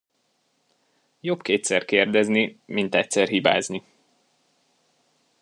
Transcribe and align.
Jobb 1.19 1.41
kétszer 1.41 1.85
kérdezni, 1.85 2.59
mint 2.65 2.95
egyszer 2.95 3.27
hibázni. 3.27 3.83